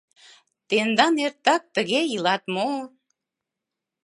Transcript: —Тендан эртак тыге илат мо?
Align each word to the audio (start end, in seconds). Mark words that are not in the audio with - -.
—Тендан 0.67 1.15
эртак 1.25 1.63
тыге 1.75 2.01
илат 2.13 2.43
мо? 2.55 2.69